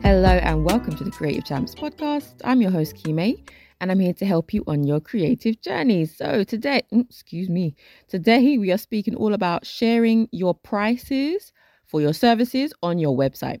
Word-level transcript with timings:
Hello 0.00 0.28
and 0.30 0.64
welcome 0.64 0.94
to 0.96 1.04
the 1.04 1.10
Creative 1.10 1.44
Champs 1.44 1.74
podcast. 1.74 2.34
I'm 2.44 2.62
your 2.62 2.70
host, 2.70 2.96
Kime, 2.96 3.36
and 3.80 3.90
I'm 3.90 3.98
here 3.98 4.12
to 4.14 4.24
help 4.24 4.54
you 4.54 4.64
on 4.66 4.84
your 4.84 5.00
creative 5.00 5.60
journey. 5.60 6.06
So, 6.06 6.44
today, 6.44 6.82
excuse 6.92 7.48
me, 7.48 7.74
today 8.08 8.58
we 8.58 8.70
are 8.72 8.78
speaking 8.78 9.14
all 9.16 9.34
about 9.34 9.66
sharing 9.66 10.28
your 10.30 10.54
prices 10.54 11.52
for 11.86 12.00
your 12.00 12.14
services 12.14 12.72
on 12.82 12.98
your 12.98 13.16
website 13.16 13.60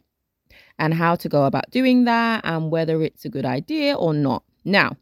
and 0.78 0.94
how 0.94 1.16
to 1.16 1.28
go 1.28 1.44
about 1.44 1.70
doing 1.70 2.04
that 2.04 2.42
and 2.44 2.70
whether 2.70 3.02
it's 3.02 3.24
a 3.24 3.30
good 3.30 3.44
idea 3.46 3.94
or 3.94 4.14
not. 4.14 4.44
Now, 4.64 4.96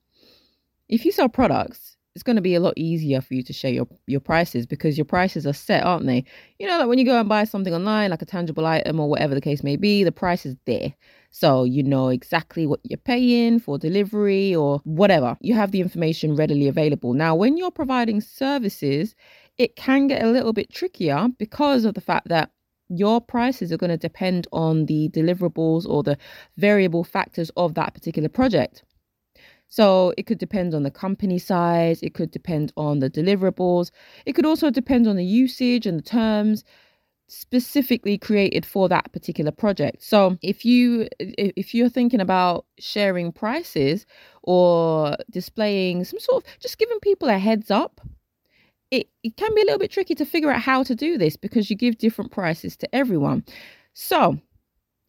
if 0.89 1.05
you 1.05 1.13
sell 1.13 1.29
products, 1.29 1.97
it's 2.21 2.27
going 2.27 2.37
to 2.37 2.43
be 2.43 2.55
a 2.55 2.61
lot 2.61 2.75
easier 2.77 3.23
for 3.23 3.33
you 3.33 3.43
to 3.43 3.53
share 3.55 3.71
your, 3.71 3.89
your 4.07 4.21
prices 4.21 4.67
because 4.67 4.99
your 4.99 5.07
prices 5.07 5.47
are 5.47 5.55
set, 5.55 5.83
aren't 5.85 6.05
they? 6.05 6.23
You 6.59 6.67
know, 6.67 6.77
like 6.77 6.87
when 6.87 6.99
you 6.99 7.07
go 7.07 7.19
and 7.19 7.27
buy 7.27 7.45
something 7.45 7.73
online, 7.73 8.11
like 8.11 8.21
a 8.21 8.27
tangible 8.27 8.67
item 8.67 9.01
or 9.01 9.09
whatever 9.09 9.35
the 9.35 9.41
case 9.41 9.63
may 9.63 9.77
be, 9.77 10.05
the 10.05 10.13
price 10.13 10.45
is 10.45 10.55
there. 10.67 10.93
So 11.31 11.65
you 11.65 11.83
know 11.83 12.11
exactly 12.11 12.67
what 12.67 12.81
you're 12.83 12.99
paying 12.99 13.59
for 13.59 13.79
delivery 13.79 14.55
or 14.55 14.83
whatever. 14.85 15.39
You 15.41 15.55
have 15.55 15.71
the 15.71 15.81
information 15.81 16.37
readily 16.37 16.69
available. 16.69 17.15
Now, 17.15 17.35
when 17.35 17.57
you're 17.57 17.71
providing 17.71 18.21
services, 18.21 19.15
it 19.57 19.77
can 19.77 20.07
get 20.07 20.23
a 20.23 20.31
little 20.31 20.53
bit 20.53 20.71
trickier 20.71 21.29
because 21.39 21.87
of 21.87 21.95
the 21.95 22.03
fact 22.03 22.29
that 22.29 22.51
your 22.91 23.23
prices 23.23 23.73
are 23.73 23.79
going 23.79 23.89
to 23.89 23.97
depend 23.97 24.47
on 24.53 24.85
the 24.85 25.09
deliverables 25.09 25.87
or 25.89 26.03
the 26.03 26.19
variable 26.59 27.03
factors 27.03 27.51
of 27.57 27.73
that 27.77 27.95
particular 27.95 28.29
project. 28.29 28.83
So 29.71 30.13
it 30.19 30.27
could 30.27 30.39
depend 30.39 30.75
on 30.75 30.83
the 30.83 30.91
company 30.91 31.39
size, 31.39 32.03
it 32.03 32.13
could 32.15 32.31
depend 32.31 32.73
on 32.77 32.99
the 32.99 33.09
deliverables, 33.09 33.91
it 34.27 34.35
could 34.35 34.47
also 34.47 34.69
depend 34.71 35.07
on 35.07 35.17
the 35.17 35.25
usage 35.25 35.87
and 35.87 35.99
the 35.99 36.03
terms 36.03 36.65
specifically 37.29 38.19
created 38.19 38.67
for 38.67 38.89
that 38.89 39.13
particular 39.13 39.53
project. 39.53 40.03
So 40.03 40.37
if 40.43 40.65
you 40.65 41.09
if 41.21 41.73
you're 41.75 41.89
thinking 41.89 42.21
about 42.21 42.67
sharing 42.81 43.31
prices 43.31 44.05
or 44.43 45.17
displaying 45.31 46.05
some 46.05 46.19
sort 46.19 46.45
of 46.45 46.59
just 46.59 46.79
giving 46.79 46.99
people 47.01 47.29
a 47.29 47.39
heads 47.39 47.71
up, 47.71 48.01
it, 48.91 49.09
it 49.23 49.37
can 49.37 49.55
be 49.55 49.63
a 49.63 49.65
little 49.65 49.79
bit 49.79 49.93
tricky 49.93 50.17
to 50.17 50.27
figure 50.27 50.51
out 50.51 50.61
how 50.61 50.83
to 50.83 50.95
do 50.97 51.17
this 51.17 51.37
because 51.37 51.71
you 51.71 51.77
give 51.77 51.99
different 51.99 52.33
prices 52.33 52.77
to 52.79 52.93
everyone. 52.95 53.45
So 53.95 54.39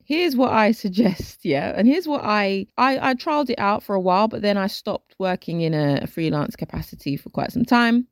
here's 0.05 0.35
what 0.35 0.51
I 0.51 0.71
suggest, 0.83 1.39
yeah. 1.43 1.73
And 1.75 1.87
here's 1.87 2.07
what 2.07 2.21
I 2.23 2.67
I, 2.77 3.11
I 3.11 3.13
trialed 3.13 3.49
it 3.49 3.59
out 3.59 3.83
for 3.83 3.95
a 3.95 3.99
while, 3.99 4.27
but 4.27 4.41
then 4.41 4.57
I 4.57 4.67
stopped 4.67 5.15
working 5.19 5.61
in 5.61 5.73
a, 5.73 6.07
freelance 6.07 6.55
capacity 6.55 7.17
for 7.17 7.29
quite 7.29 7.51
some 7.51 7.65
time. 7.65 8.07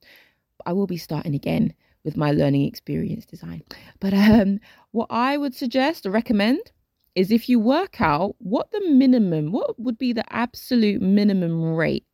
I 0.65 0.73
will 0.73 0.87
be 0.87 0.97
starting 0.97 1.35
again 1.35 1.73
with 2.03 2.17
my 2.17 2.31
learning 2.31 2.65
experience 2.65 3.25
design. 3.25 3.63
But 3.99 4.13
um, 4.13 4.59
what 4.91 5.07
I 5.09 5.37
would 5.37 5.55
suggest 5.55 6.05
or 6.05 6.11
recommend 6.11 6.59
is 7.15 7.31
if 7.31 7.49
you 7.49 7.59
work 7.59 7.99
out 7.99 8.35
what 8.39 8.71
the 8.71 8.81
minimum, 8.89 9.51
what 9.51 9.79
would 9.79 9.97
be 9.97 10.13
the 10.13 10.23
absolute 10.33 11.01
minimum 11.01 11.75
rate 11.75 12.05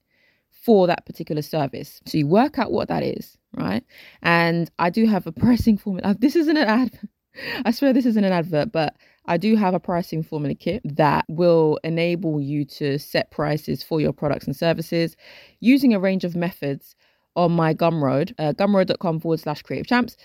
for 0.66 0.88
that 0.88 1.06
particular 1.06 1.44
service. 1.44 2.02
So 2.08 2.17
you 2.17 2.26
work 2.26 2.58
out 2.58 2.72
what 2.72 2.88
that 2.88 3.04
is, 3.04 3.38
right? 3.54 3.84
And 4.23 4.72
I 4.80 4.89
do 4.89 5.06
have 5.06 5.28
a 5.28 5.32
pricing 5.32 5.78
formula. 5.78 6.16
This 6.17 6.36
isn't 6.36 6.58
an 6.58 6.67
ad. 6.67 7.00
I 7.66 7.72
swear 7.72 7.94
this 7.94 8.06
isn't 8.08 8.23
an 8.23 8.34
advert, 8.34 8.72
but 8.72 8.95
I 9.28 9.38
do 9.38 9.56
have 9.56 9.73
a 9.73 9.80
pricing 9.80 10.23
formula 10.23 10.56
kit 10.56 10.81
that 10.84 11.26
will 11.28 11.80
enable 11.84 12.40
you 12.40 12.66
to 12.66 13.00
set 13.00 13.32
prices 13.32 13.84
for 13.84 14.00
your 14.00 14.14
products 14.14 14.45
and 14.45 14.56
services 14.56 15.16
using 15.59 15.94
a 15.94 16.00
range 16.00 16.23
of 16.23 16.36
methods 16.36 16.95
on 17.36 17.52
my 17.52 17.73
Gumroad, 17.73 18.34
uh, 18.40 18.54
gumroad.com 18.54 19.20
forward 19.20 19.40
slash 19.40 19.62
creative 19.62 19.88
champs. 19.88 20.16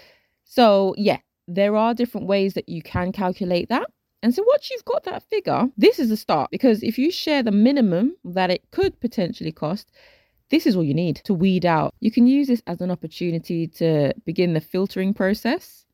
So, 0.44 0.94
yeah, 0.96 1.18
there 1.48 1.76
are 1.76 1.94
different 1.94 2.26
ways 2.26 2.54
that 2.54 2.68
you 2.68 2.82
can 2.82 3.12
calculate 3.12 3.68
that. 3.68 3.90
And 4.22 4.34
so, 4.34 4.44
once 4.46 4.70
you've 4.70 4.84
got 4.84 5.04
that 5.04 5.22
figure, 5.24 5.68
this 5.76 5.98
is 5.98 6.10
a 6.10 6.16
start 6.16 6.50
because 6.50 6.82
if 6.82 6.98
you 6.98 7.10
share 7.10 7.42
the 7.42 7.50
minimum 7.50 8.16
that 8.24 8.50
it 8.50 8.70
could 8.70 9.00
potentially 9.00 9.52
cost, 9.52 9.90
this 10.50 10.66
is 10.66 10.76
all 10.76 10.84
you 10.84 10.94
need 10.94 11.16
to 11.24 11.32
weed 11.32 11.64
out. 11.64 11.94
You 12.00 12.10
can 12.10 12.26
use 12.26 12.48
this 12.48 12.62
as 12.66 12.80
an 12.80 12.90
opportunity 12.90 13.66
to 13.68 14.12
begin 14.26 14.52
the 14.52 14.60
filtering 14.60 15.14
process 15.14 15.86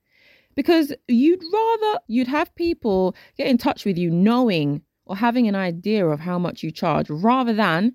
because 0.57 0.93
you'd 1.07 1.43
rather 1.53 2.01
you'd 2.09 2.27
have 2.27 2.53
people 2.57 3.15
get 3.37 3.47
in 3.47 3.59
touch 3.59 3.85
with 3.85 3.97
you 3.97 4.11
knowing 4.11 4.83
or 5.05 5.15
having 5.15 5.47
an 5.47 5.55
idea 5.55 6.07
of 6.07 6.19
how 6.19 6.39
much 6.39 6.63
you 6.63 6.73
charge 6.73 7.09
rather 7.09 7.53
than 7.53 7.95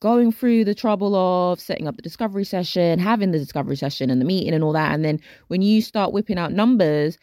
going 0.00 0.32
through 0.32 0.64
the 0.64 0.74
trouble 0.74 1.14
of 1.14 1.60
setting 1.60 1.86
up 1.86 1.96
the 1.96 2.02
discovery 2.02 2.44
session, 2.44 2.98
having 2.98 3.30
the 3.30 3.38
discovery 3.38 3.76
session 3.76 4.10
and 4.10 4.20
the 4.20 4.24
meeting 4.24 4.52
and 4.52 4.64
all 4.64 4.72
that. 4.72 4.92
And 4.92 5.04
then 5.04 5.20
when 5.48 5.62
you 5.62 5.80
start 5.80 6.12
whipping 6.12 6.38
out 6.38 6.52
numbers, 6.52 7.18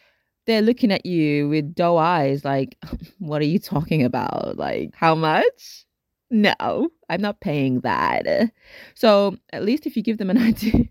they're 0.46 0.62
looking 0.62 0.92
at 0.92 1.06
you 1.06 1.50
with 1.50 1.76
doe 1.76 1.98
eyes 1.98 2.46
like, 2.46 2.78
what 3.20 3.42
are 3.42 3.46
you 3.46 3.60
talking 3.60 4.04
about? 4.04 4.58
Like, 4.58 4.92
how 4.96 5.14
much? 5.14 5.86
No, 6.32 6.90
I'm 7.10 7.22
not 7.22 7.42
paying 7.42 7.82
that. 7.82 8.52
So 8.96 9.38
at 9.52 9.66
least 9.66 9.86
if 9.86 9.98
you 9.98 10.04
give 10.04 10.18
them 10.18 10.30
an 10.30 10.38
idea 10.42 10.86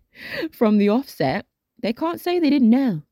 from 0.53 0.79
the 0.79 0.91
offset, 0.91 1.47
they 1.83 1.93
can't 1.93 2.21
say 2.21 2.39
they 2.39 2.51
didn't 2.51 2.71
know. 2.71 3.03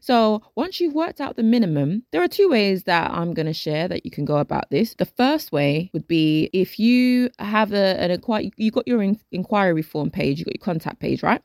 So 0.00 0.42
once 0.54 0.80
you've 0.80 0.94
worked 0.94 1.20
out 1.20 1.36
the 1.36 1.42
minimum, 1.42 2.04
there 2.10 2.22
are 2.22 2.28
two 2.28 2.48
ways 2.48 2.84
that 2.84 3.10
I'm 3.10 3.34
going 3.34 3.46
to 3.46 3.52
share 3.52 3.88
that 3.88 4.04
you 4.04 4.10
can 4.10 4.24
go 4.24 4.36
about 4.36 4.70
this. 4.70 4.94
The 4.94 5.06
first 5.06 5.52
way 5.52 5.90
would 5.92 6.06
be 6.06 6.50
if 6.52 6.78
you 6.78 7.30
have 7.38 7.72
a, 7.72 8.00
an 8.00 8.10
inquiry, 8.10 8.52
you 8.56 8.70
got 8.70 8.86
your 8.88 9.02
in, 9.02 9.18
inquiry 9.30 9.82
form 9.82 10.10
page, 10.10 10.38
you 10.38 10.44
got 10.44 10.54
your 10.54 10.64
contact 10.64 11.00
page, 11.00 11.22
right? 11.22 11.42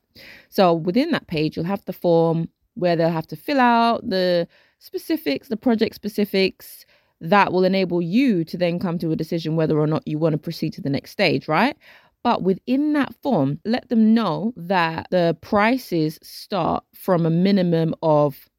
So 0.49 0.73
within 0.73 1.11
that 1.11 1.27
page, 1.27 1.55
you'll 1.55 1.65
have 1.65 1.85
the 1.85 1.93
form 1.93 2.49
where 2.75 2.95
they'll 2.95 3.09
have 3.09 3.27
to 3.27 3.35
fill 3.35 3.59
out 3.59 4.07
the 4.07 4.47
specifics, 4.79 5.47
the 5.47 5.57
project 5.57 5.95
specifics, 5.95 6.85
that 7.19 7.51
will 7.51 7.63
enable 7.63 8.01
you 8.01 8.43
to 8.43 8.57
then 8.57 8.79
come 8.79 8.99
to 8.99 9.11
a 9.11 9.15
decision 9.15 9.55
whether 9.55 9.79
or 9.79 9.87
not 9.87 10.07
you 10.07 10.19
want 10.19 10.33
to 10.33 10.37
proceed 10.37 10.71
to 10.73 10.81
the 10.81 10.89
next 10.89 11.11
stage, 11.11 11.47
right? 11.47 11.75
But 12.23 12.43
within 12.43 12.93
that 12.93 13.13
form, 13.21 13.59
let 13.63 13.89
them 13.89 14.13
know 14.13 14.53
that 14.57 15.07
the 15.11 15.37
prices 15.41 16.19
start 16.21 16.83
from 16.93 17.25
a 17.25 17.29
minimum 17.29 17.95
of 18.01 18.49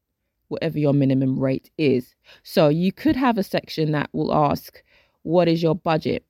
whatever 0.47 0.79
your 0.79 0.93
minimum 0.93 1.39
rate 1.39 1.69
is. 1.77 2.15
So 2.43 2.69
you 2.69 2.91
could 2.91 3.15
have 3.15 3.37
a 3.37 3.43
section 3.43 3.91
that 3.91 4.09
will 4.13 4.33
ask, 4.33 4.81
What 5.23 5.47
is 5.47 5.61
your 5.61 5.75
budget? 5.75 6.25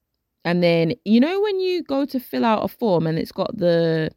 And 0.45 0.63
then, 0.63 0.93
you 1.05 1.19
know, 1.19 1.41
when 1.41 1.59
you 1.59 1.83
go 1.83 2.05
to 2.05 2.19
fill 2.19 2.45
out 2.45 2.63
a 2.63 2.67
form 2.67 3.07
and 3.07 3.19
it's 3.19 3.31
got 3.31 3.57
the 3.57 4.09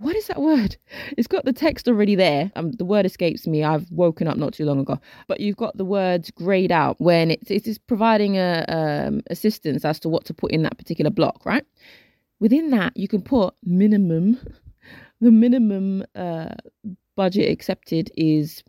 what 0.00 0.16
is 0.16 0.28
that 0.28 0.40
word? 0.40 0.76
It's 1.16 1.26
got 1.26 1.44
the 1.44 1.52
text 1.52 1.88
already 1.88 2.14
there. 2.14 2.50
Um, 2.56 2.72
the 2.72 2.84
word 2.84 3.04
escapes 3.04 3.46
me. 3.46 3.62
I've 3.62 3.90
woken 3.90 4.26
up 4.26 4.38
not 4.38 4.54
too 4.54 4.64
long 4.64 4.78
ago. 4.78 4.98
But 5.28 5.40
you've 5.40 5.56
got 5.56 5.76
the 5.76 5.84
words 5.84 6.30
grayed 6.30 6.72
out 6.72 6.98
when 7.00 7.32
it's, 7.32 7.50
it's 7.50 7.78
providing 7.78 8.36
a 8.38 8.64
um, 8.68 9.20
assistance 9.28 9.84
as 9.84 10.00
to 10.00 10.08
what 10.08 10.24
to 10.26 10.34
put 10.34 10.52
in 10.52 10.62
that 10.62 10.78
particular 10.78 11.10
block, 11.10 11.44
right? 11.44 11.64
Within 12.40 12.70
that 12.70 12.96
you 12.96 13.06
can 13.06 13.22
put 13.22 13.54
minimum. 13.64 14.38
The 15.20 15.30
minimum 15.30 16.04
uh, 16.14 16.54
budget 17.14 17.50
accepted 17.50 18.10
is 18.16 18.64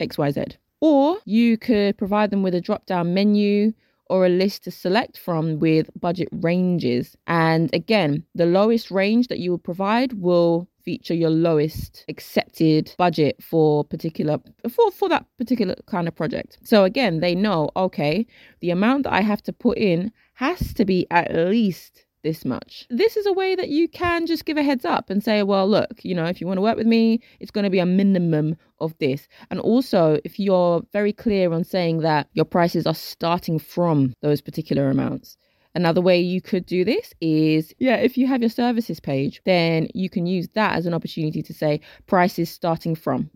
xyz 0.00 0.56
or 0.80 1.18
you 1.24 1.58
could 1.58 1.98
provide 1.98 2.30
them 2.30 2.42
with 2.42 2.54
a 2.54 2.60
drop 2.60 2.86
down 2.86 3.14
menu 3.14 3.72
or 4.08 4.24
a 4.24 4.28
list 4.28 4.62
to 4.64 4.70
select 4.70 5.18
from 5.18 5.58
with 5.58 5.90
budget 5.98 6.28
ranges. 6.30 7.16
And 7.26 7.74
again 7.74 8.24
the 8.34 8.46
lowest 8.46 8.90
range 8.90 9.26
that 9.28 9.40
you 9.40 9.50
will 9.50 9.58
provide 9.58 10.12
will 10.12 10.68
feature 10.84 11.14
your 11.14 11.30
lowest 11.30 12.04
accepted 12.08 12.94
budget 12.96 13.42
for 13.42 13.82
particular 13.84 14.38
for 14.70 14.92
for 14.92 15.08
that 15.08 15.26
particular 15.38 15.74
kind 15.86 16.06
of 16.06 16.14
project. 16.14 16.58
So 16.62 16.84
again 16.84 17.18
they 17.18 17.34
know 17.34 17.70
okay 17.76 18.26
the 18.60 18.70
amount 18.70 19.02
that 19.04 19.12
i 19.12 19.20
have 19.20 19.42
to 19.42 19.52
put 19.52 19.76
in 19.78 20.12
has 20.34 20.72
to 20.74 20.84
be 20.84 21.06
at 21.10 21.34
least 21.34 22.05
this 22.26 22.44
much. 22.44 22.86
This 22.90 23.16
is 23.16 23.24
a 23.24 23.32
way 23.32 23.54
that 23.54 23.68
you 23.68 23.88
can 23.88 24.26
just 24.26 24.44
give 24.44 24.56
a 24.56 24.62
heads 24.62 24.84
up 24.84 25.10
and 25.10 25.22
say, 25.22 25.44
well, 25.44 25.68
look, 25.68 26.04
you 26.04 26.12
know, 26.12 26.26
if 26.26 26.40
you 26.40 26.46
want 26.46 26.58
to 26.58 26.62
work 26.62 26.76
with 26.76 26.86
me, 26.86 27.20
it's 27.38 27.52
going 27.52 27.62
to 27.62 27.70
be 27.70 27.78
a 27.78 27.86
minimum 27.86 28.56
of 28.80 28.98
this. 28.98 29.28
And 29.48 29.60
also, 29.60 30.18
if 30.24 30.40
you're 30.40 30.82
very 30.92 31.12
clear 31.12 31.52
on 31.52 31.62
saying 31.62 32.00
that 32.00 32.28
your 32.32 32.44
prices 32.44 32.84
are 32.84 32.94
starting 32.94 33.60
from 33.60 34.12
those 34.22 34.40
particular 34.40 34.90
amounts. 34.90 35.38
Another 35.76 36.00
way 36.00 36.18
you 36.18 36.40
could 36.40 36.66
do 36.66 36.84
this 36.84 37.14
is, 37.20 37.72
yeah, 37.78 37.96
if 37.96 38.18
you 38.18 38.26
have 38.26 38.40
your 38.40 38.50
services 38.50 38.98
page, 38.98 39.40
then 39.44 39.88
you 39.94 40.10
can 40.10 40.26
use 40.26 40.48
that 40.54 40.74
as 40.74 40.86
an 40.86 40.94
opportunity 40.94 41.42
to 41.42 41.54
say 41.54 41.80
prices 42.06 42.50
starting 42.50 42.94
from. 42.94 43.30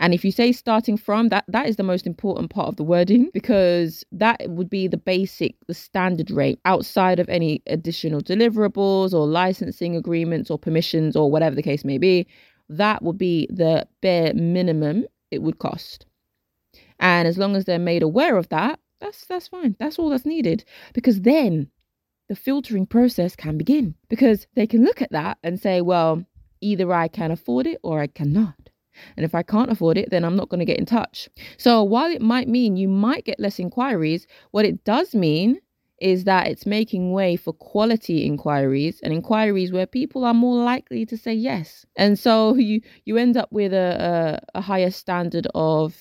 And 0.00 0.14
if 0.14 0.24
you 0.24 0.32
say 0.32 0.50
starting 0.52 0.96
from 0.96 1.28
that, 1.28 1.44
that 1.46 1.68
is 1.68 1.76
the 1.76 1.82
most 1.82 2.06
important 2.06 2.50
part 2.50 2.68
of 2.68 2.76
the 2.76 2.82
wording 2.82 3.28
because 3.34 4.02
that 4.10 4.40
would 4.48 4.70
be 4.70 4.88
the 4.88 4.96
basic, 4.96 5.54
the 5.66 5.74
standard 5.74 6.30
rate 6.30 6.58
outside 6.64 7.20
of 7.20 7.28
any 7.28 7.62
additional 7.66 8.22
deliverables 8.22 9.12
or 9.12 9.26
licensing 9.26 9.94
agreements 9.94 10.50
or 10.50 10.58
permissions 10.58 11.14
or 11.14 11.30
whatever 11.30 11.54
the 11.54 11.62
case 11.62 11.84
may 11.84 11.98
be. 11.98 12.26
That 12.70 13.02
would 13.02 13.18
be 13.18 13.46
the 13.50 13.86
bare 14.00 14.32
minimum 14.32 15.04
it 15.30 15.42
would 15.42 15.58
cost. 15.58 16.06
And 16.98 17.28
as 17.28 17.36
long 17.36 17.54
as 17.54 17.66
they're 17.66 17.78
made 17.78 18.02
aware 18.02 18.38
of 18.38 18.48
that, 18.48 18.80
that's 19.00 19.26
that's 19.26 19.48
fine. 19.48 19.76
That's 19.78 19.98
all 19.98 20.08
that's 20.08 20.26
needed 20.26 20.64
because 20.94 21.22
then 21.22 21.70
the 22.28 22.36
filtering 22.36 22.86
process 22.86 23.36
can 23.36 23.58
begin 23.58 23.96
because 24.08 24.46
they 24.54 24.66
can 24.66 24.84
look 24.84 25.02
at 25.02 25.10
that 25.12 25.38
and 25.42 25.60
say, 25.60 25.80
well, 25.82 26.24
either 26.60 26.92
I 26.92 27.08
can 27.08 27.30
afford 27.30 27.66
it 27.66 27.80
or 27.82 28.00
I 28.00 28.06
cannot. 28.06 28.59
And 29.16 29.24
if 29.24 29.34
I 29.34 29.42
can't 29.42 29.70
afford 29.70 29.98
it, 29.98 30.10
then 30.10 30.24
I'm 30.24 30.36
not 30.36 30.48
going 30.48 30.60
to 30.60 30.64
get 30.64 30.78
in 30.78 30.86
touch. 30.86 31.28
So 31.56 31.82
while 31.82 32.10
it 32.10 32.22
might 32.22 32.48
mean 32.48 32.76
you 32.76 32.88
might 32.88 33.24
get 33.24 33.40
less 33.40 33.58
inquiries, 33.58 34.26
what 34.50 34.64
it 34.64 34.84
does 34.84 35.14
mean 35.14 35.60
is 36.00 36.24
that 36.24 36.46
it's 36.46 36.64
making 36.64 37.12
way 37.12 37.36
for 37.36 37.52
quality 37.52 38.24
inquiries 38.24 39.00
and 39.02 39.12
inquiries 39.12 39.70
where 39.70 39.86
people 39.86 40.24
are 40.24 40.34
more 40.34 40.64
likely 40.64 41.04
to 41.06 41.16
say 41.16 41.34
yes. 41.34 41.84
And 41.96 42.18
so 42.18 42.54
you 42.68 42.80
you 43.04 43.16
end 43.16 43.36
up 43.36 43.52
with 43.52 43.72
a, 43.72 44.40
a, 44.54 44.58
a 44.58 44.60
higher 44.60 44.90
standard 44.90 45.46
of 45.54 45.94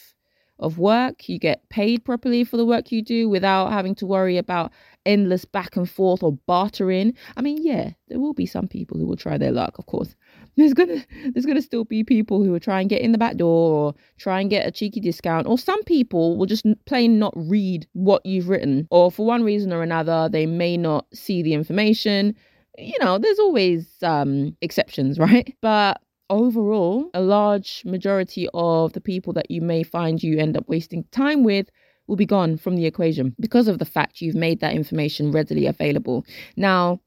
of 0.60 0.78
work. 0.78 1.30
You 1.30 1.40
get 1.40 1.68
paid 1.70 2.04
properly 2.04 2.44
for 2.44 2.58
the 2.58 2.66
work 2.66 2.92
you 2.92 3.02
do 3.02 3.30
without 3.30 3.72
having 3.72 3.96
to 3.96 4.06
worry 4.06 4.38
about 4.38 4.72
endless 5.06 5.46
back 5.46 5.76
and 5.76 5.90
forth 5.90 6.22
or 6.22 6.34
bartering. 6.46 7.14
I 7.38 7.42
mean, 7.42 7.60
yeah, 7.62 7.92
there 8.10 8.20
will 8.20 8.34
be 8.34 8.46
some 8.46 8.68
people 8.68 8.98
who 8.98 9.06
will 9.06 9.16
try 9.16 9.38
their 9.38 9.52
luck, 9.52 9.80
of 9.80 9.86
course. 9.86 10.16
There's 10.58 10.74
gonna 10.74 11.06
there's 11.34 11.46
gonna 11.46 11.62
still 11.62 11.84
be 11.84 12.04
people 12.04 12.44
who 12.44 12.52
will 12.52 12.60
try 12.60 12.82
and 12.82 12.90
get 12.90 13.02
in 13.02 13.12
the 13.12 13.18
back 13.18 13.38
door 13.38 13.72
or 13.74 13.96
try 14.18 14.42
and 14.42 14.50
get 14.50 14.68
a 14.68 14.72
cheeky 14.72 15.00
discount. 15.00 15.48
Or 15.48 15.58
some 15.58 15.84
people 15.84 16.38
will 16.38 16.46
just 16.46 16.66
plain 16.86 17.20
not 17.20 17.34
read 17.36 17.88
what 17.94 18.26
you've 18.26 18.50
written, 18.50 18.88
or 18.92 19.12
for 19.12 19.26
one 19.26 19.44
reason 19.44 19.72
or 19.74 19.84
another, 19.84 20.30
they 20.30 20.46
may 20.46 20.78
not 20.78 21.06
see 21.14 21.42
the 21.42 21.54
information. 21.54 22.36
You 22.78 22.98
know, 23.00 23.18
there's 23.18 23.40
always 23.40 23.88
um 24.04 24.56
exceptions, 24.62 25.20
right? 25.28 25.56
But 25.62 26.02
overall, 26.30 27.10
a 27.14 27.22
large 27.22 27.84
majority 27.86 28.48
of 28.54 28.94
the 28.94 29.02
people 29.02 29.34
that 29.34 29.50
you 29.50 29.62
may 29.62 29.84
find 29.84 30.22
you 30.22 30.40
end 30.40 30.58
up 30.58 30.68
wasting 30.68 31.04
time 31.12 31.44
with 31.44 31.70
will 32.08 32.16
be 32.16 32.26
gone 32.26 32.58
from 32.58 32.76
the 32.76 32.86
equation 32.86 33.36
because 33.40 33.68
of 33.68 33.80
the 33.80 33.86
fact 33.86 34.20
you've 34.20 34.36
made 34.36 34.60
that 34.60 34.74
information 34.74 35.32
readily 35.32 35.68
available. 35.68 36.26
Now, 36.58 37.00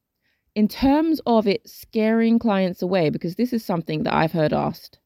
in 0.55 0.69
terms 0.69 1.21
of 1.27 1.47
it 1.47 1.69
scaring 1.69 2.39
clients 2.39 2.83
away, 2.83 3.11
because 3.11 3.37
this 3.37 3.53
is 3.53 3.65
something 3.65 4.03
that 4.03 4.15
I've 4.15 4.33
heard 4.33 4.53
asked, 4.53 4.99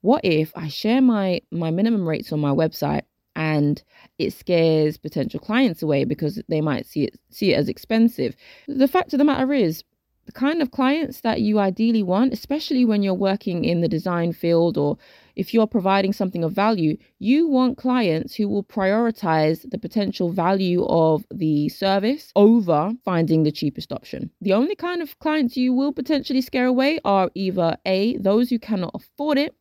what 0.00 0.24
if 0.24 0.52
I 0.56 0.68
share 0.68 1.02
my 1.02 1.40
my 1.50 1.70
minimum 1.70 2.08
rates 2.08 2.32
on 2.32 2.40
my 2.40 2.50
website 2.50 3.02
and 3.34 3.82
it 4.18 4.32
scares 4.32 4.96
potential 4.96 5.40
clients 5.40 5.82
away 5.82 6.04
because 6.04 6.40
they 6.48 6.60
might 6.60 6.86
see 6.86 7.04
it 7.04 7.18
see 7.30 7.52
it 7.52 7.56
as 7.56 7.68
expensive? 7.68 8.36
The 8.68 8.88
fact 8.88 9.12
of 9.12 9.18
the 9.18 9.24
matter 9.24 9.52
is 9.52 9.82
the 10.26 10.32
kind 10.32 10.60
of 10.60 10.72
clients 10.72 11.20
that 11.20 11.40
you 11.40 11.58
ideally 11.58 12.02
want, 12.02 12.32
especially 12.32 12.84
when 12.84 13.02
you're 13.02 13.14
working 13.14 13.64
in 13.64 13.80
the 13.80 13.88
design 13.88 14.32
field 14.32 14.76
or 14.76 14.98
if 15.36 15.54
you're 15.54 15.68
providing 15.68 16.12
something 16.12 16.42
of 16.42 16.52
value, 16.52 16.96
you 17.20 17.46
want 17.46 17.78
clients 17.78 18.34
who 18.34 18.48
will 18.48 18.64
prioritize 18.64 19.70
the 19.70 19.78
potential 19.78 20.32
value 20.32 20.84
of 20.86 21.24
the 21.30 21.68
service 21.68 22.32
over 22.34 22.92
finding 23.04 23.44
the 23.44 23.52
cheapest 23.52 23.92
option. 23.92 24.30
The 24.40 24.52
only 24.52 24.74
kind 24.74 25.00
of 25.00 25.18
clients 25.20 25.56
you 25.56 25.72
will 25.72 25.92
potentially 25.92 26.40
scare 26.40 26.66
away 26.66 26.98
are 27.04 27.30
either 27.34 27.76
A, 27.86 28.16
those 28.16 28.50
who 28.50 28.58
cannot 28.58 28.92
afford 28.94 29.38
it, 29.38 29.54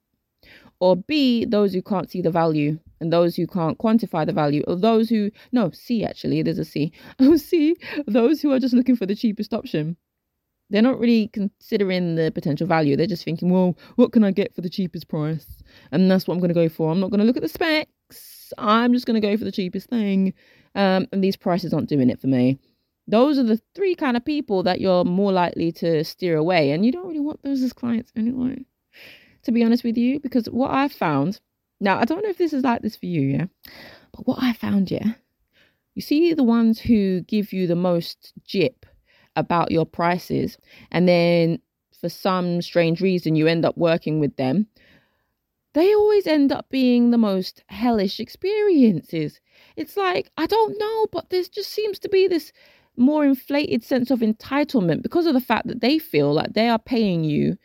or 0.79 0.95
B, 0.95 1.45
those 1.45 1.73
who 1.73 1.81
can't 1.81 2.09
see 2.09 2.21
the 2.21 2.31
value 2.31 2.79
and 2.99 3.13
those 3.13 3.35
who 3.35 3.45
can't 3.45 3.77
quantify 3.77 4.25
the 4.25 4.33
value, 4.33 4.63
or 4.67 4.75
those 4.75 5.09
who, 5.09 5.29
no, 5.51 5.69
C 5.71 6.03
actually, 6.03 6.41
there's 6.41 6.59
a 6.59 6.65
C. 6.65 6.91
Oh, 7.19 7.37
C, 7.49 7.75
those 8.07 8.41
who 8.41 8.51
are 8.51 8.59
just 8.59 8.73
looking 8.73 8.95
for 8.95 9.05
the 9.05 9.15
cheapest 9.15 9.53
option. 9.53 9.97
They're 10.69 10.81
not 10.81 10.99
really 10.99 11.27
considering 11.27 12.15
the 12.15 12.31
potential 12.31 12.65
value. 12.65 12.95
They're 12.95 13.05
just 13.05 13.23
thinking, 13.23 13.51
well, 13.51 13.77
what 13.95 14.11
can 14.11 14.23
I 14.23 14.31
get 14.31 14.55
for 14.55 14.61
the 14.61 14.69
cheapest 14.69 15.07
price? 15.07 15.63
And 15.91 16.09
that's 16.09 16.27
what 16.27 16.33
I'm 16.33 16.39
going 16.39 16.49
to 16.49 16.55
go 16.55 16.69
for. 16.69 16.91
I'm 16.91 16.99
not 16.99 17.11
going 17.11 17.19
to 17.19 17.25
look 17.25 17.37
at 17.37 17.43
the 17.43 17.49
specs. 17.49 18.51
I'm 18.57 18.93
just 18.93 19.05
going 19.05 19.19
to 19.19 19.27
go 19.27 19.37
for 19.37 19.43
the 19.43 19.51
cheapest 19.51 19.89
thing. 19.89 20.33
Um, 20.73 21.07
and 21.11 21.23
these 21.23 21.35
prices 21.35 21.73
aren't 21.73 21.89
doing 21.89 22.09
it 22.09 22.19
for 22.19 22.27
me. 22.27 22.57
Those 23.07 23.37
are 23.37 23.43
the 23.43 23.61
three 23.75 23.93
kind 23.93 24.17
of 24.17 24.25
people 24.25 24.63
that 24.63 24.81
you're 24.81 25.05
more 25.05 25.31
likely 25.31 25.71
to 25.73 26.03
steer 26.03 26.35
away. 26.35 26.71
And 26.71 26.85
you 26.85 26.91
don't 26.91 27.07
really 27.07 27.19
want 27.19 27.43
those 27.43 27.61
as 27.61 27.71
clients 27.71 28.11
anyway, 28.15 28.65
to 29.43 29.51
be 29.51 29.63
honest 29.63 29.83
with 29.83 29.97
you. 29.97 30.19
Because 30.19 30.47
what 30.47 30.71
I 30.71 30.87
found, 30.87 31.39
now, 31.79 31.99
I 31.99 32.05
don't 32.05 32.23
know 32.23 32.29
if 32.29 32.39
this 32.39 32.53
is 32.53 32.63
like 32.63 32.81
this 32.81 32.95
for 32.95 33.05
you, 33.05 33.21
yeah? 33.21 33.45
But 34.13 34.25
what 34.25 34.41
I 34.41 34.53
found, 34.53 34.89
yeah, 34.89 35.13
you 35.93 36.01
see 36.01 36.33
the 36.33 36.43
ones 36.43 36.79
who 36.79 37.21
give 37.21 37.53
you 37.53 37.67
the 37.67 37.75
most 37.75 38.33
jip 38.43 38.85
about 39.35 39.71
your 39.71 39.85
prices 39.85 40.57
and 40.91 41.07
then 41.07 41.59
for 41.99 42.09
some 42.09 42.61
strange 42.61 43.01
reason 43.01 43.35
you 43.35 43.47
end 43.47 43.65
up 43.65 43.77
working 43.77 44.19
with 44.19 44.35
them 44.35 44.67
they 45.73 45.93
always 45.93 46.25
end 46.25 46.51
up 46.51 46.69
being 46.69 47.11
the 47.11 47.17
most 47.17 47.63
hellish 47.67 48.19
experiences 48.19 49.39
it's 49.75 49.97
like 49.97 50.29
i 50.37 50.45
don't 50.45 50.77
know 50.79 51.05
but 51.11 51.29
there 51.29 51.43
just 51.43 51.71
seems 51.71 51.99
to 51.99 52.09
be 52.09 52.27
this 52.27 52.51
more 52.97 53.25
inflated 53.25 53.83
sense 53.83 54.09
of 54.11 54.19
entitlement 54.19 55.01
because 55.01 55.25
of 55.25 55.33
the 55.33 55.41
fact 55.41 55.67
that 55.67 55.81
they 55.81 55.99
feel 55.99 56.33
like 56.33 56.53
they 56.53 56.69
are 56.69 56.79
paying 56.79 57.23
you 57.23 57.57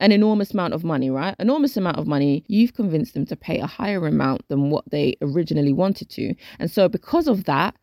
an 0.00 0.12
enormous 0.12 0.52
amount 0.52 0.74
of 0.74 0.84
money, 0.84 1.10
right? 1.10 1.34
Enormous 1.38 1.76
amount 1.76 1.96
of 1.96 2.06
money. 2.06 2.44
You've 2.48 2.74
convinced 2.74 3.14
them 3.14 3.26
to 3.26 3.36
pay 3.36 3.58
a 3.60 3.66
higher 3.66 4.06
amount 4.06 4.46
than 4.48 4.70
what 4.70 4.84
they 4.90 5.16
originally 5.22 5.72
wanted 5.72 6.10
to. 6.10 6.34
And 6.58 6.70
so, 6.70 6.88
because 6.88 7.28
of 7.28 7.44
that, 7.44 7.76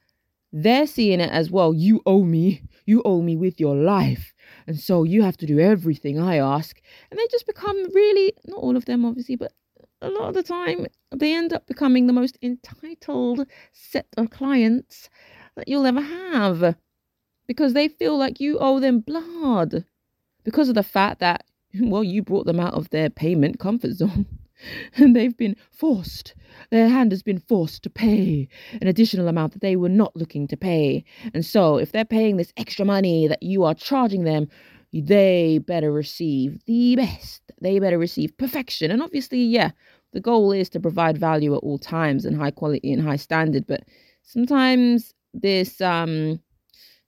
they're 0.52 0.86
seeing 0.86 1.20
it 1.20 1.32
as 1.32 1.50
well. 1.50 1.74
You 1.74 2.02
owe 2.06 2.24
me. 2.24 2.62
You 2.86 3.02
owe 3.04 3.22
me 3.22 3.36
with 3.36 3.60
your 3.60 3.76
life. 3.76 4.34
And 4.68 4.80
so 4.80 5.04
you 5.04 5.24
have 5.24 5.38
to 5.38 5.46
do 5.46 5.60
everything 5.60 6.20
I 6.20 6.38
ask. 6.38 6.80
And 7.10 7.20
they 7.20 7.28
just 7.32 7.48
become 7.48 7.78
really, 7.94 8.34
not 8.46 8.60
all 8.60 8.76
of 8.76 8.86
them, 8.86 9.06
obviously, 9.06 9.36
but 9.36 9.54
a 10.02 10.10
lot 10.10 10.30
of 10.30 10.34
the 10.34 10.44
time, 10.44 10.86
they 11.16 11.34
end 11.34 11.54
up 11.54 11.66
becoming 11.66 12.08
the 12.08 12.14
most 12.14 12.38
entitled 12.42 13.48
set 13.72 14.08
of 14.18 14.30
clients 14.30 15.10
that 15.56 15.68
you'll 15.68 15.86
ever 15.86 16.02
have 16.02 16.76
because 17.48 17.74
they 17.74 17.88
feel 17.88 18.18
like 18.18 18.40
you 18.40 18.58
owe 18.60 18.80
them 18.80 19.00
blood 19.00 19.86
because 20.44 20.68
of 20.68 20.76
the 20.76 20.84
fact 20.84 21.20
that, 21.20 21.46
well, 21.80 22.04
you 22.04 22.22
brought 22.22 22.46
them 22.46 22.60
out 22.60 22.74
of 22.74 22.90
their 22.90 23.10
payment 23.10 23.60
comfort 23.60 23.92
zone 23.94 24.26
and 24.96 25.16
they've 25.16 25.38
been 25.38 25.56
forced 25.72 26.34
their 26.70 26.90
hand 26.90 27.12
has 27.12 27.24
been 27.24 27.40
forced 27.40 27.84
to 27.84 27.90
pay 27.90 28.48
an 28.82 28.88
additional 28.88 29.28
amount 29.28 29.54
that 29.54 29.62
they 29.62 29.76
were 29.76 29.90
not 29.90 30.16
looking 30.16 30.48
to 30.48 30.58
pay. 30.58 31.04
And 31.34 31.46
so, 31.46 31.78
if 31.78 31.92
they're 31.92 32.06
paying 32.06 32.38
this 32.38 32.54
extra 32.58 32.86
money 32.86 33.28
that 33.28 33.44
you 33.44 33.64
are 33.64 33.74
charging 33.74 34.24
them, 34.24 34.48
they 34.92 35.60
better 35.60 35.92
receive 35.92 36.64
the 36.66 36.96
best. 36.96 37.42
They 37.62 37.80
better 37.80 37.98
receive 37.98 38.38
perfection. 38.38 38.92
And 38.92 39.02
obviously, 39.02 39.44
yeah, 39.44 39.72
the 40.12 40.20
goal 40.20 40.52
is 40.52 40.70
to 40.70 40.80
provide 40.80 41.18
value 41.18 41.56
at 41.56 41.60
all 41.64 41.80
times 41.80 42.26
and 42.26 42.38
high 42.38 42.52
quality 42.52 42.92
and 42.92 43.02
high 43.02 43.16
standard. 43.16 43.66
But 43.68 43.84
sometimes 44.24 45.14
this 45.34 45.82
um 45.82 46.40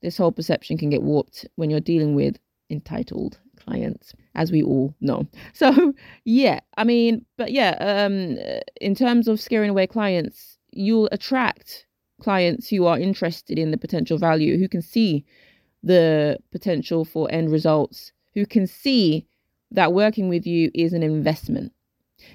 this 0.02 0.18
whole 0.18 0.32
perception 0.32 0.78
can 0.78 0.90
get 0.90 1.04
warped 1.04 1.46
when 1.56 1.70
you're 1.70 1.80
dealing 1.80 2.16
with 2.16 2.38
entitled 2.70 3.40
clients, 3.66 4.14
as 4.36 4.52
we 4.52 4.64
all 4.64 4.94
know. 5.02 5.28
So, 5.54 5.94
yeah, 6.26 6.60
I 6.78 6.84
mean, 6.84 7.26
but 7.38 7.52
yeah, 7.52 7.76
um, 7.80 8.38
in 8.82 8.96
terms 8.96 9.28
of 9.28 9.40
scaring 9.40 9.70
away 9.70 9.88
clients, 9.88 10.58
you'll 10.72 11.10
attract 11.12 11.86
clients 12.22 12.70
who 12.70 12.86
are 12.86 13.00
interested 13.00 13.58
in 13.58 13.72
the 13.72 13.78
potential 13.78 14.18
value, 14.18 14.58
who 14.58 14.68
can 14.68 14.82
see 14.82 15.26
the 15.84 16.38
potential 16.52 17.06
for 17.06 17.32
end 17.32 17.52
results, 17.52 18.12
who 18.34 18.46
can 18.46 18.68
see 18.68 19.26
that 19.72 19.94
working 19.94 20.30
with 20.30 20.46
you 20.46 20.72
is 20.74 20.94
an 20.94 21.04
investment 21.04 21.72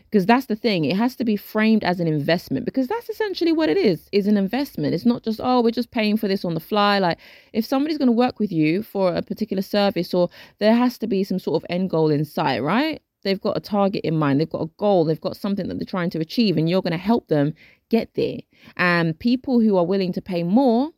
because 0.04 0.26
that's 0.26 0.46
the 0.46 0.56
thing 0.56 0.84
it 0.84 0.96
has 0.96 1.16
to 1.16 1.24
be 1.24 1.36
framed 1.36 1.84
as 1.84 2.00
an 2.00 2.06
investment 2.06 2.64
because 2.64 2.86
that's 2.88 3.08
essentially 3.08 3.52
what 3.52 3.68
it 3.68 3.76
is 3.76 4.08
is 4.12 4.26
an 4.26 4.36
investment. 4.36 4.94
It's 4.94 5.06
not 5.06 5.22
just 5.22 5.40
oh 5.42 5.60
we're 5.60 5.70
just 5.70 5.90
paying 5.90 6.16
for 6.16 6.28
this 6.28 6.44
on 6.44 6.54
the 6.54 6.60
fly. 6.60 6.98
Like 6.98 7.18
if 7.52 7.64
somebody's 7.64 7.98
going 7.98 8.08
to 8.08 8.12
work 8.12 8.38
with 8.38 8.52
you 8.52 8.82
for 8.82 9.14
a 9.14 9.22
particular 9.22 9.62
service 9.62 10.12
or 10.12 10.28
there 10.58 10.74
has 10.74 10.98
to 10.98 11.06
be 11.06 11.24
some 11.24 11.38
sort 11.38 11.62
of 11.62 11.66
end 11.70 11.90
goal 11.90 12.10
in 12.10 12.24
sight 12.24 12.62
right? 12.62 13.00
They've 13.22 13.40
got 13.40 13.56
a 13.56 13.60
target 13.60 14.04
in 14.04 14.16
mind 14.16 14.40
they've 14.40 14.50
got 14.50 14.62
a 14.62 14.70
goal 14.78 15.04
they've 15.04 15.20
got 15.20 15.36
something 15.36 15.68
that 15.68 15.78
they're 15.78 15.86
trying 15.86 16.10
to 16.10 16.20
achieve 16.20 16.56
and 16.56 16.68
you're 16.68 16.82
going 16.82 16.92
to 16.92 16.98
help 16.98 17.28
them 17.28 17.54
get 17.90 18.14
there. 18.14 18.38
And 18.76 19.18
people 19.18 19.60
who 19.60 19.76
are 19.76 19.86
willing 19.86 20.12
to 20.14 20.22
pay 20.22 20.42
more 20.42 20.90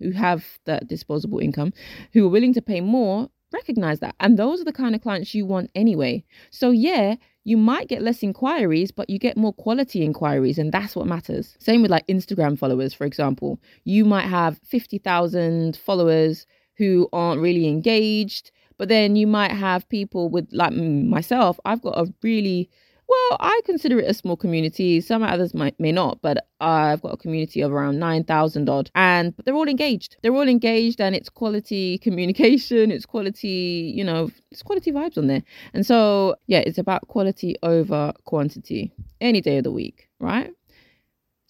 who 0.00 0.12
have 0.12 0.58
that 0.64 0.88
disposable 0.88 1.38
income 1.38 1.72
who 2.12 2.26
are 2.26 2.30
willing 2.30 2.54
to 2.54 2.62
pay 2.62 2.80
more 2.80 3.28
recognize 3.52 4.00
that 4.00 4.14
and 4.20 4.38
those 4.38 4.60
are 4.60 4.64
the 4.64 4.72
kind 4.72 4.94
of 4.94 5.00
clients 5.00 5.34
you 5.34 5.44
want 5.44 5.70
anyway 5.74 6.22
so 6.50 6.70
yeah 6.70 7.16
you 7.44 7.56
might 7.56 7.88
get 7.88 8.02
less 8.02 8.22
inquiries, 8.22 8.90
but 8.90 9.08
you 9.08 9.18
get 9.18 9.36
more 9.36 9.52
quality 9.52 10.04
inquiries, 10.04 10.58
and 10.58 10.72
that's 10.72 10.94
what 10.94 11.06
matters. 11.06 11.56
Same 11.58 11.82
with 11.82 11.90
like 11.90 12.06
Instagram 12.06 12.58
followers, 12.58 12.92
for 12.92 13.04
example. 13.04 13.58
You 13.84 14.04
might 14.04 14.26
have 14.26 14.60
50,000 14.64 15.76
followers 15.76 16.46
who 16.76 17.08
aren't 17.12 17.40
really 17.40 17.66
engaged, 17.66 18.50
but 18.76 18.88
then 18.88 19.16
you 19.16 19.26
might 19.26 19.52
have 19.52 19.88
people 19.88 20.28
with, 20.28 20.48
like 20.52 20.72
myself, 20.72 21.58
I've 21.64 21.82
got 21.82 21.98
a 21.98 22.12
really 22.22 22.70
well, 23.10 23.36
I 23.40 23.60
consider 23.64 23.98
it 23.98 24.08
a 24.08 24.14
small 24.14 24.36
community. 24.36 25.00
Some 25.00 25.24
others 25.24 25.52
might 25.52 25.78
may 25.80 25.90
not, 25.90 26.22
but 26.22 26.46
I've 26.60 27.02
got 27.02 27.14
a 27.14 27.16
community 27.16 27.60
of 27.60 27.72
around 27.72 27.98
nine 27.98 28.22
thousand 28.22 28.68
odd, 28.68 28.90
and 28.94 29.34
they're 29.44 29.54
all 29.54 29.68
engaged. 29.68 30.16
They're 30.22 30.34
all 30.34 30.48
engaged, 30.48 31.00
and 31.00 31.14
it's 31.16 31.28
quality 31.28 31.98
communication. 31.98 32.92
It's 32.92 33.06
quality, 33.06 33.92
you 33.96 34.04
know, 34.04 34.30
it's 34.52 34.62
quality 34.62 34.92
vibes 34.92 35.18
on 35.18 35.26
there. 35.26 35.42
And 35.74 35.84
so, 35.84 36.36
yeah, 36.46 36.60
it's 36.60 36.78
about 36.78 37.08
quality 37.08 37.56
over 37.64 38.12
quantity 38.24 38.92
any 39.20 39.40
day 39.40 39.58
of 39.58 39.64
the 39.64 39.72
week, 39.72 40.08
right? 40.20 40.52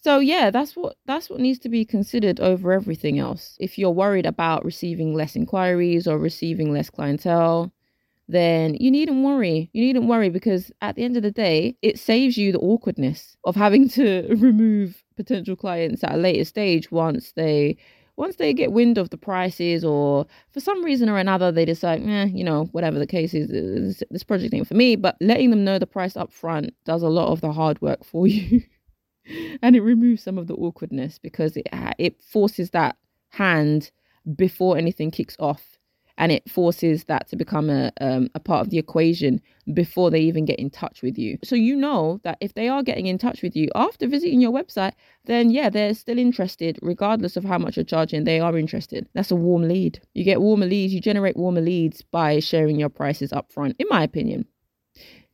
So 0.02 0.18
yeah, 0.18 0.50
that's 0.50 0.74
what 0.74 0.96
that's 1.04 1.28
what 1.28 1.40
needs 1.40 1.58
to 1.58 1.68
be 1.68 1.84
considered 1.84 2.40
over 2.40 2.72
everything 2.72 3.18
else. 3.18 3.58
If 3.60 3.76
you're 3.76 3.90
worried 3.90 4.24
about 4.24 4.64
receiving 4.64 5.12
less 5.14 5.36
inquiries 5.36 6.06
or 6.06 6.18
receiving 6.18 6.72
less 6.72 6.88
clientele, 6.88 7.70
then 8.30 8.74
you 8.74 8.90
needn't 8.90 9.24
worry. 9.24 9.70
You 9.72 9.82
needn't 9.84 10.06
worry 10.06 10.30
because 10.30 10.70
at 10.80 10.96
the 10.96 11.04
end 11.04 11.16
of 11.16 11.22
the 11.22 11.30
day, 11.30 11.76
it 11.82 11.98
saves 11.98 12.36
you 12.36 12.52
the 12.52 12.58
awkwardness 12.60 13.36
of 13.44 13.56
having 13.56 13.88
to 13.90 14.26
remove 14.38 15.02
potential 15.16 15.56
clients 15.56 16.04
at 16.04 16.14
a 16.14 16.16
later 16.16 16.44
stage 16.44 16.90
once 16.90 17.32
they 17.32 17.76
once 18.16 18.36
they 18.36 18.52
get 18.52 18.72
wind 18.72 18.98
of 18.98 19.10
the 19.10 19.16
prices 19.16 19.82
or 19.84 20.26
for 20.52 20.60
some 20.60 20.84
reason 20.84 21.08
or 21.08 21.16
another 21.16 21.50
they 21.50 21.64
decide 21.64 22.02
eh, 22.06 22.26
you 22.26 22.44
know 22.44 22.64
whatever 22.72 22.98
the 22.98 23.06
case 23.06 23.32
is 23.32 23.48
this, 23.48 24.02
this 24.10 24.22
project 24.22 24.54
ain't 24.54 24.68
for 24.68 24.74
me. 24.74 24.96
But 24.96 25.16
letting 25.20 25.50
them 25.50 25.64
know 25.64 25.78
the 25.78 25.86
price 25.86 26.16
up 26.16 26.32
front 26.32 26.74
does 26.84 27.02
a 27.02 27.08
lot 27.08 27.28
of 27.28 27.40
the 27.40 27.52
hard 27.52 27.80
work 27.80 28.04
for 28.04 28.26
you. 28.26 28.62
And 29.62 29.76
it 29.76 29.82
removes 29.82 30.24
some 30.24 30.38
of 30.38 30.48
the 30.48 30.54
awkwardness 30.54 31.18
because 31.18 31.56
it 31.56 31.68
it 31.98 32.20
forces 32.20 32.70
that 32.70 32.96
hand 33.28 33.92
before 34.34 34.76
anything 34.76 35.12
kicks 35.12 35.36
off 35.38 35.78
and 36.20 36.30
it 36.30 36.48
forces 36.48 37.04
that 37.04 37.26
to 37.28 37.34
become 37.34 37.70
a, 37.70 37.90
um, 38.02 38.28
a 38.34 38.40
part 38.40 38.60
of 38.60 38.70
the 38.70 38.78
equation 38.78 39.40
before 39.72 40.10
they 40.10 40.20
even 40.20 40.44
get 40.44 40.58
in 40.58 40.68
touch 40.68 41.00
with 41.02 41.16
you. 41.16 41.38
So 41.42 41.56
you 41.56 41.74
know 41.74 42.20
that 42.24 42.36
if 42.42 42.52
they 42.52 42.68
are 42.68 42.82
getting 42.82 43.06
in 43.06 43.16
touch 43.16 43.40
with 43.42 43.56
you 43.56 43.70
after 43.74 44.06
visiting 44.06 44.40
your 44.40 44.52
website, 44.52 44.92
then 45.24 45.50
yeah, 45.50 45.70
they're 45.70 45.94
still 45.94 46.18
interested, 46.18 46.78
regardless 46.82 47.38
of 47.38 47.44
how 47.44 47.56
much 47.56 47.76
you're 47.76 47.84
charging, 47.84 48.24
they 48.24 48.38
are 48.38 48.58
interested. 48.58 49.08
That's 49.14 49.30
a 49.30 49.36
warm 49.36 49.66
lead. 49.66 49.98
You 50.12 50.22
get 50.22 50.42
warmer 50.42 50.66
leads, 50.66 50.92
you 50.92 51.00
generate 51.00 51.38
warmer 51.38 51.62
leads 51.62 52.02
by 52.02 52.38
sharing 52.40 52.78
your 52.78 52.90
prices 52.90 53.32
up 53.32 53.50
front, 53.50 53.76
in 53.78 53.86
my 53.88 54.02
opinion. 54.02 54.44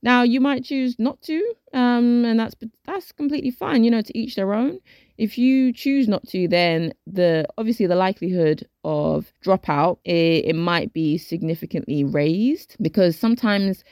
Now 0.02 0.22
you 0.22 0.40
might 0.40 0.64
choose 0.64 0.96
not 0.98 1.20
to, 1.22 1.54
um, 1.72 2.24
and 2.24 2.38
that's 2.38 2.54
that's 2.84 3.12
completely 3.12 3.50
fine. 3.50 3.84
You 3.84 3.90
know, 3.90 4.02
to 4.02 4.18
each 4.18 4.36
their 4.36 4.52
own. 4.52 4.78
If 5.18 5.38
you 5.38 5.72
choose 5.72 6.08
not 6.08 6.26
to, 6.28 6.46
then 6.46 6.92
the 7.06 7.46
obviously 7.56 7.86
the 7.86 7.96
likelihood 7.96 8.68
of 8.84 9.32
dropout 9.44 9.98
it, 10.04 10.44
it 10.44 10.56
might 10.56 10.92
be 10.92 11.16
significantly 11.18 12.04
raised 12.04 12.76
because 12.80 13.18
sometimes 13.18 13.82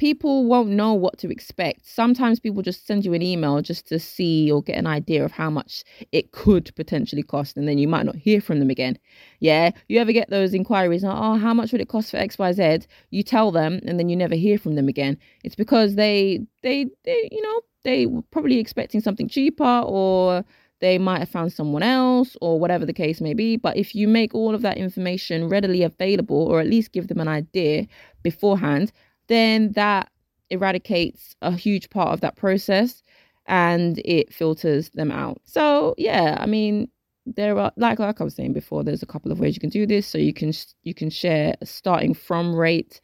people 0.00 0.46
won't 0.46 0.70
know 0.70 0.94
what 0.94 1.18
to 1.18 1.30
expect. 1.30 1.84
Sometimes 1.84 2.40
people 2.40 2.62
just 2.62 2.86
send 2.86 3.04
you 3.04 3.12
an 3.12 3.20
email 3.20 3.60
just 3.60 3.86
to 3.86 3.98
see 3.98 4.50
or 4.50 4.62
get 4.62 4.78
an 4.78 4.86
idea 4.86 5.22
of 5.22 5.30
how 5.30 5.50
much 5.50 5.84
it 6.10 6.32
could 6.32 6.74
potentially 6.74 7.22
cost, 7.22 7.54
and 7.58 7.68
then 7.68 7.76
you 7.76 7.86
might 7.86 8.06
not 8.06 8.16
hear 8.16 8.40
from 8.40 8.60
them 8.60 8.70
again. 8.70 8.98
Yeah, 9.40 9.72
you 9.88 10.00
ever 10.00 10.12
get 10.12 10.30
those 10.30 10.54
inquiries? 10.54 11.04
Oh, 11.04 11.34
how 11.34 11.52
much 11.52 11.70
would 11.70 11.82
it 11.82 11.90
cost 11.90 12.10
for 12.10 12.16
X, 12.16 12.38
Y, 12.38 12.52
Z? 12.52 12.78
You 13.10 13.22
tell 13.22 13.50
them, 13.50 13.78
and 13.84 13.98
then 13.98 14.08
you 14.08 14.16
never 14.16 14.34
hear 14.34 14.56
from 14.56 14.74
them 14.74 14.88
again. 14.88 15.18
It's 15.44 15.54
because 15.54 15.96
they, 15.96 16.46
they, 16.62 16.86
they, 17.04 17.28
you 17.30 17.42
know, 17.42 17.60
they 17.84 18.06
were 18.06 18.22
probably 18.30 18.58
expecting 18.58 19.02
something 19.02 19.28
cheaper, 19.28 19.82
or 19.84 20.46
they 20.80 20.96
might 20.96 21.18
have 21.18 21.28
found 21.28 21.52
someone 21.52 21.82
else, 21.82 22.38
or 22.40 22.58
whatever 22.58 22.86
the 22.86 22.94
case 22.94 23.20
may 23.20 23.34
be. 23.34 23.58
But 23.58 23.76
if 23.76 23.94
you 23.94 24.08
make 24.08 24.34
all 24.34 24.54
of 24.54 24.62
that 24.62 24.78
information 24.78 25.50
readily 25.50 25.82
available, 25.82 26.46
or 26.50 26.58
at 26.58 26.68
least 26.68 26.92
give 26.92 27.08
them 27.08 27.20
an 27.20 27.28
idea 27.28 27.86
beforehand, 28.22 28.92
then 29.30 29.72
that 29.72 30.10
eradicates 30.50 31.36
a 31.40 31.52
huge 31.52 31.88
part 31.88 32.12
of 32.12 32.20
that 32.20 32.36
process 32.36 33.02
and 33.46 33.98
it 34.04 34.34
filters 34.34 34.90
them 34.90 35.10
out. 35.10 35.40
So 35.44 35.94
yeah, 35.96 36.36
I 36.38 36.46
mean, 36.46 36.88
there 37.26 37.56
are 37.56 37.72
like 37.76 37.98
like 38.00 38.20
I 38.20 38.24
was 38.24 38.34
saying 38.34 38.52
before, 38.52 38.82
there's 38.82 39.02
a 39.02 39.06
couple 39.06 39.30
of 39.30 39.38
ways 39.38 39.54
you 39.54 39.60
can 39.60 39.70
do 39.70 39.86
this. 39.86 40.06
So 40.06 40.18
you 40.18 40.34
can 40.34 40.52
you 40.82 40.94
can 40.94 41.10
share 41.10 41.54
a 41.60 41.66
starting 41.66 42.12
from 42.12 42.54
rate 42.54 43.00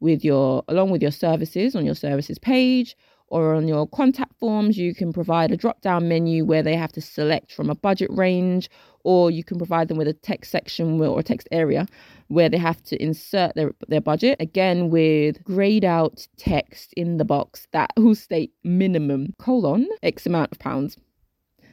with 0.00 0.24
your 0.24 0.62
along 0.68 0.90
with 0.90 1.02
your 1.02 1.10
services 1.10 1.74
on 1.74 1.84
your 1.84 1.96
services 1.96 2.38
page 2.38 2.96
or 3.30 3.54
on 3.54 3.68
your 3.68 3.86
contact 3.88 4.32
forms 4.38 4.76
you 4.76 4.94
can 4.94 5.12
provide 5.12 5.50
a 5.50 5.56
drop 5.56 5.80
down 5.80 6.08
menu 6.08 6.44
where 6.44 6.62
they 6.62 6.76
have 6.76 6.92
to 6.92 7.00
select 7.00 7.52
from 7.52 7.70
a 7.70 7.74
budget 7.74 8.10
range 8.10 8.70
or 9.04 9.30
you 9.30 9.44
can 9.44 9.58
provide 9.58 9.88
them 9.88 9.96
with 9.96 10.08
a 10.08 10.12
text 10.12 10.50
section 10.50 11.00
or 11.00 11.20
a 11.20 11.22
text 11.22 11.48
area 11.50 11.86
where 12.28 12.48
they 12.48 12.58
have 12.58 12.82
to 12.82 13.00
insert 13.02 13.54
their, 13.54 13.72
their 13.88 14.00
budget 14.00 14.36
again 14.40 14.90
with 14.90 15.42
grayed 15.44 15.84
out 15.84 16.26
text 16.36 16.92
in 16.94 17.16
the 17.16 17.24
box 17.24 17.66
that 17.72 17.90
will 17.96 18.14
state 18.14 18.52
minimum 18.64 19.34
colon 19.38 19.88
x 20.02 20.26
amount 20.26 20.52
of 20.52 20.58
pounds. 20.58 20.96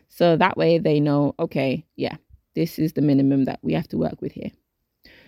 So 0.08 0.38
that 0.38 0.58
way 0.58 0.78
they 0.78 1.00
know 1.00 1.36
okay 1.40 1.86
yeah 1.96 2.16
this 2.56 2.80
is 2.80 2.94
the 2.94 3.02
minimum 3.02 3.46
that 3.46 3.60
we 3.62 3.74
have 3.74 3.88
to 3.90 3.98
work 3.98 4.22
with 4.22 4.32
here 4.32 4.52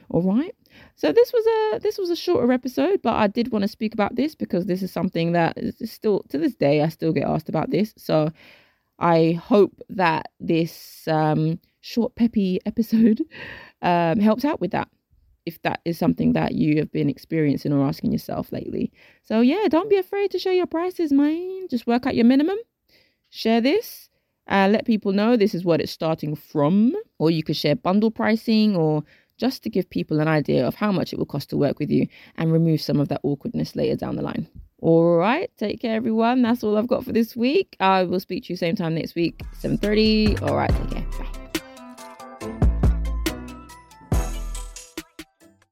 all 0.09 0.21
right 0.21 0.55
so 0.95 1.11
this 1.11 1.31
was 1.33 1.45
a 1.45 1.79
this 1.79 1.97
was 1.97 2.09
a 2.09 2.15
shorter 2.15 2.51
episode 2.51 3.01
but 3.01 3.15
i 3.15 3.27
did 3.27 3.51
want 3.51 3.63
to 3.63 3.67
speak 3.67 3.93
about 3.93 4.15
this 4.15 4.35
because 4.35 4.65
this 4.65 4.81
is 4.81 4.91
something 4.91 5.31
that 5.33 5.57
is 5.57 5.91
still 5.91 6.23
to 6.29 6.37
this 6.37 6.55
day 6.55 6.81
i 6.81 6.87
still 6.89 7.11
get 7.11 7.27
asked 7.27 7.49
about 7.49 7.69
this 7.69 7.93
so 7.97 8.29
i 8.99 9.39
hope 9.43 9.81
that 9.89 10.31
this 10.39 11.07
um 11.07 11.59
short 11.81 12.15
peppy 12.15 12.59
episode 12.65 13.21
um 13.81 14.19
helps 14.19 14.45
out 14.45 14.61
with 14.61 14.71
that 14.71 14.87
if 15.47 15.61
that 15.61 15.79
is 15.85 15.97
something 15.97 16.33
that 16.33 16.55
you 16.55 16.77
have 16.77 16.91
been 16.91 17.09
experiencing 17.09 17.71
or 17.71 17.87
asking 17.87 18.11
yourself 18.11 18.51
lately. 18.51 18.91
So 19.23 19.39
yeah, 19.39 19.67
don't 19.69 19.89
be 19.89 19.95
afraid 19.95 20.29
to 20.31 20.39
share 20.39 20.51
your 20.53 20.67
prices, 20.67 21.13
man. 21.13 21.67
Just 21.69 21.87
work 21.87 22.05
out 22.05 22.15
your 22.15 22.25
minimum. 22.25 22.57
Share 23.29 23.61
this. 23.61 24.09
Uh, 24.49 24.67
let 24.69 24.85
people 24.85 25.13
know 25.13 25.37
this 25.37 25.55
is 25.55 25.63
what 25.63 25.79
it's 25.79 25.91
starting 25.91 26.35
from. 26.35 26.93
Or 27.17 27.31
you 27.31 27.43
could 27.43 27.55
share 27.55 27.77
bundle 27.77 28.11
pricing 28.11 28.75
or 28.75 29.05
just 29.37 29.63
to 29.63 29.69
give 29.69 29.89
people 29.89 30.19
an 30.19 30.27
idea 30.27 30.67
of 30.67 30.75
how 30.75 30.91
much 30.91 31.13
it 31.13 31.19
will 31.19 31.25
cost 31.25 31.49
to 31.51 31.57
work 31.57 31.79
with 31.79 31.89
you 31.89 32.07
and 32.35 32.51
remove 32.51 32.81
some 32.81 32.99
of 32.99 33.07
that 33.09 33.21
awkwardness 33.23 33.75
later 33.75 33.95
down 33.95 34.15
the 34.15 34.21
line. 34.21 34.47
All 34.79 35.15
right, 35.15 35.49
take 35.57 35.81
care 35.81 35.95
everyone. 35.95 36.43
That's 36.43 36.63
all 36.63 36.77
I've 36.77 36.87
got 36.87 37.03
for 37.03 37.11
this 37.11 37.35
week. 37.35 37.75
I 37.79 38.03
will 38.03 38.19
speak 38.19 38.45
to 38.45 38.53
you 38.53 38.57
same 38.57 38.75
time 38.75 38.93
next 38.93 39.15
week, 39.15 39.41
7:30. 39.59 40.41
All 40.43 40.55
right, 40.55 40.69
take 40.69 40.91
care. 40.91 41.05
Bye. 41.19 41.46